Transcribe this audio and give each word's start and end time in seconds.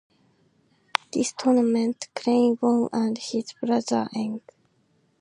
This 1.13 1.31
tournament 1.33 2.07
Klein 2.15 2.57
won 2.59 2.89
and 2.91 3.15
his 3.19 3.53
brother 3.61 4.07
Eng. 4.15 4.41